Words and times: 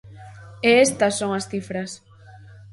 E 0.69 0.71
estas 0.87 1.13
son 1.19 1.31
as 1.37 1.45
cifras. 1.51 1.91